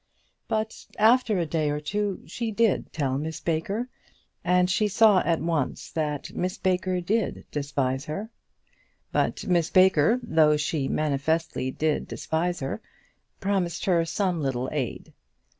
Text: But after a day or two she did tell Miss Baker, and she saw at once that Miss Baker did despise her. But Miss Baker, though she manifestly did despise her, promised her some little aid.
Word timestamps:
But 0.47 0.87
after 0.97 1.37
a 1.37 1.45
day 1.45 1.69
or 1.69 1.79
two 1.79 2.23
she 2.25 2.49
did 2.49 2.91
tell 2.91 3.19
Miss 3.19 3.39
Baker, 3.39 3.87
and 4.43 4.67
she 4.67 4.87
saw 4.87 5.19
at 5.19 5.39
once 5.41 5.91
that 5.91 6.33
Miss 6.33 6.57
Baker 6.57 7.01
did 7.01 7.45
despise 7.51 8.05
her. 8.05 8.31
But 9.11 9.45
Miss 9.45 9.69
Baker, 9.69 10.19
though 10.23 10.57
she 10.57 10.87
manifestly 10.87 11.69
did 11.69 12.07
despise 12.07 12.61
her, 12.61 12.81
promised 13.39 13.85
her 13.85 14.03
some 14.03 14.41
little 14.41 14.69
aid. 14.71 15.13